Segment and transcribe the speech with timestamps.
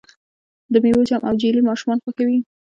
[0.71, 2.39] د میوو جام او جیلی ماشومان خوښوي.